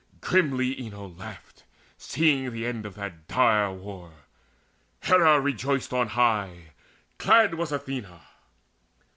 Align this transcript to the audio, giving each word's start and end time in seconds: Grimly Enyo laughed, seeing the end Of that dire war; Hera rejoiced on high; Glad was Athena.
Grimly 0.19 0.75
Enyo 0.77 1.15
laughed, 1.15 1.63
seeing 1.95 2.51
the 2.51 2.65
end 2.65 2.87
Of 2.87 2.95
that 2.95 3.27
dire 3.27 3.71
war; 3.71 4.11
Hera 5.01 5.39
rejoiced 5.39 5.93
on 5.93 6.07
high; 6.07 6.71
Glad 7.19 7.53
was 7.53 7.71
Athena. 7.71 8.21